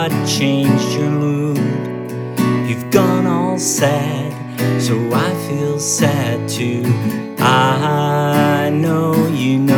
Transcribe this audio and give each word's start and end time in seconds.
what 0.00 0.26
changed 0.26 0.94
your 0.94 1.10
mood. 1.10 1.58
You've 2.66 2.90
gone 2.90 3.26
all 3.26 3.58
sad, 3.58 4.32
so 4.80 4.94
I 5.12 5.30
feel 5.46 5.78
sad 5.78 6.48
too. 6.48 6.82
I 7.38 8.70
know 8.72 9.26
you 9.26 9.58
know 9.58 9.69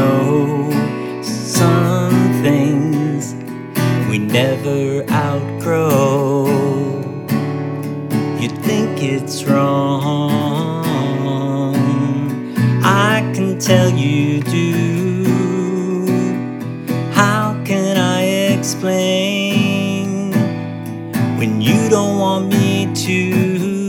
want 22.22 22.46
me 22.46 22.86
to? 22.94 23.89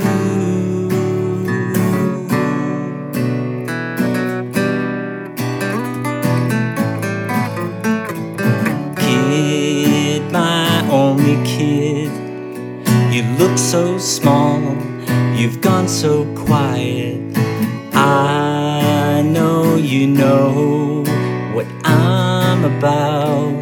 Kid, 8.98 10.32
my 10.32 10.90
only 10.90 11.38
kid, 11.46 12.10
you 13.14 13.22
look 13.38 13.56
so 13.60 14.00
small, 14.00 14.60
you've 15.36 15.62
gone 15.62 15.88
so 15.88 16.26
quiet. 16.34 17.22
I 17.94 19.22
know 19.22 19.76
you 19.76 20.08
know 20.08 21.04
what 21.54 21.68
I'm 21.86 22.66
about, 22.66 23.54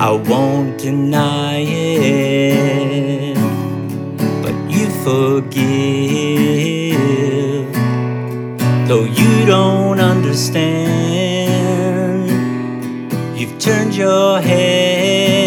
I 0.00 0.10
won't 0.30 0.78
deny 0.78 1.64
it. 1.66 3.27
Forgive, 5.08 5.64
though 8.86 9.04
you 9.04 9.46
don't 9.46 9.98
understand. 9.98 10.68
You've 13.34 13.58
turned 13.58 13.96
your 13.96 14.38
head, 14.38 15.40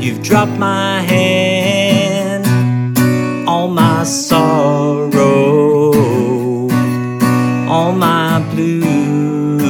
you've 0.00 0.22
dropped 0.22 0.58
my 0.58 1.02
hand, 1.02 2.46
all 3.46 3.68
my 3.68 4.04
sorrow, 4.04 5.92
all 7.68 7.92
my 7.92 8.40
blues, 8.54 9.66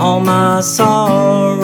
all 0.00 0.18
my 0.18 0.60
sorrow. 0.60 1.55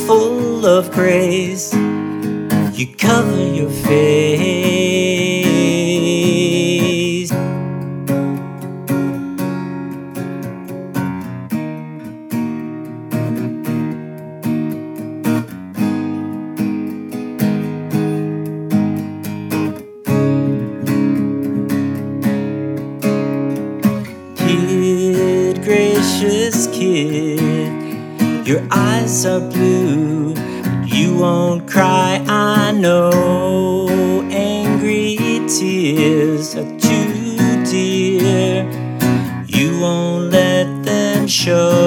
Full 0.05 0.63
of 0.63 0.91
grace, 0.91 1.73
you 2.73 2.85
cover 2.97 3.43
your 3.59 3.71
face. 3.71 5.38
Gracious 26.19 26.67
kid, 26.67 27.39
your 28.45 28.61
eyes 28.71 29.25
are 29.25 29.39
blue, 29.39 30.33
but 30.33 30.89
you 30.93 31.15
won't 31.15 31.65
cry. 31.65 32.21
I 32.27 32.71
know 32.71 33.87
angry 34.29 35.17
tears 35.47 36.55
are 36.55 36.77
too 36.77 37.63
dear. 37.63 38.69
You 39.47 39.79
won't 39.79 40.31
let 40.31 40.83
them 40.83 41.25
show. 41.27 41.78